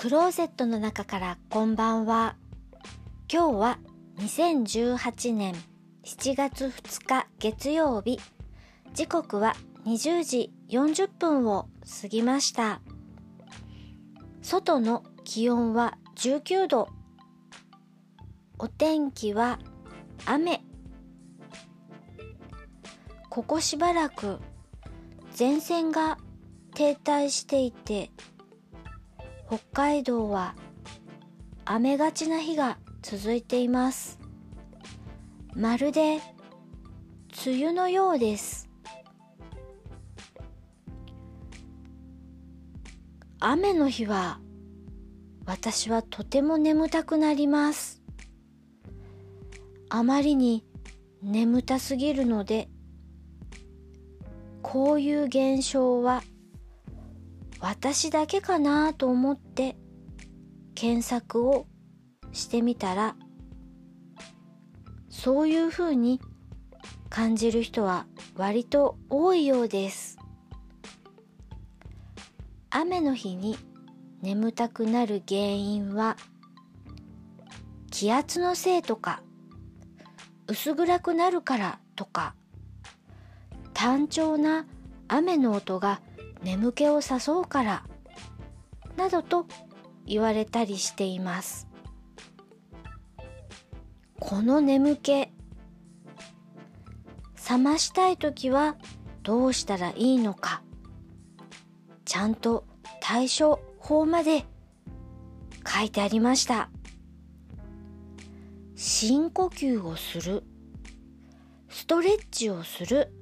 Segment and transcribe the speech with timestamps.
[0.00, 2.34] クローゼットの中からこんばんは。
[3.30, 3.78] 今日は
[4.16, 5.54] 2018年
[6.06, 8.18] 7月2日月曜日。
[8.94, 11.68] 時刻は20時40分を
[12.00, 12.80] 過ぎました。
[14.40, 16.88] 外の気温は19度。
[18.58, 19.58] お天気は
[20.24, 20.62] 雨。
[23.28, 24.38] ここしばらく
[25.38, 26.16] 前線が
[26.74, 28.10] 停滞していて
[29.50, 30.54] 北海道は
[31.64, 34.20] 雨がちな日が続いています。
[35.56, 36.20] まるで
[37.44, 38.70] 梅雨のようです。
[43.40, 44.38] 雨の日は
[45.46, 48.00] 私はとても眠たくなります。
[49.88, 50.64] あまりに
[51.24, 52.68] 眠たすぎるので
[54.62, 56.22] こういう現象は
[57.60, 59.76] 私だけかなと思って
[60.74, 61.66] 検索を
[62.32, 63.16] してみたら
[65.08, 66.20] そういうふうに
[67.10, 70.16] 感じる人は割と多いようです。
[72.70, 73.58] 雨の日に
[74.22, 76.16] 眠たくなる原因は
[77.90, 79.22] 気圧のせいとか
[80.46, 82.34] 薄暗くなるからとか
[83.74, 84.66] 単調な
[85.08, 86.00] 雨の音が
[86.42, 87.84] 眠気を誘うから
[88.96, 89.46] などと
[90.06, 91.68] 言われたりしています。
[94.18, 95.28] この眠気
[97.34, 98.76] 覚ましたい時は
[99.22, 100.62] どうしたらいいのか
[102.04, 102.64] ちゃんと
[103.00, 104.44] 対処法まで
[105.66, 106.70] 書いてありました。
[108.76, 110.42] 深呼吸をする
[111.68, 113.12] ストレッチをする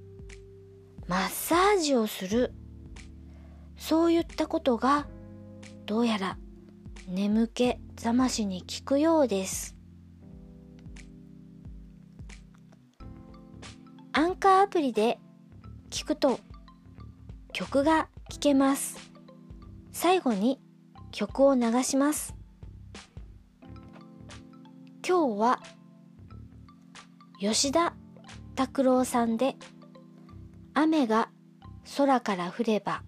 [1.07, 2.53] マッサージをする
[3.79, 5.07] そういったことが
[5.87, 6.37] どうやら
[7.09, 9.77] 眠気覚ましに効くようです。
[14.13, 15.19] アンカーアプリで
[15.91, 16.41] 聞くと
[17.53, 18.99] 曲が聴けます。
[19.93, 20.61] 最後に
[21.13, 22.35] 曲を流します。
[25.07, 25.61] 今日は
[27.41, 27.95] 吉田
[28.55, 29.57] 拓郎さんで
[30.75, 31.31] 雨が
[31.97, 33.03] 空から降れば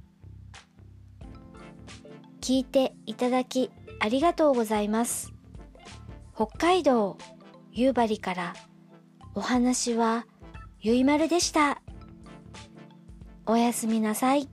[2.51, 5.33] 聞いていただきありがとうございます。
[6.35, 7.17] 北海道
[7.71, 8.55] 夕張から
[9.37, 10.27] お話は
[10.81, 11.81] ゆいまるでした。
[13.47, 14.49] おやすみなさい。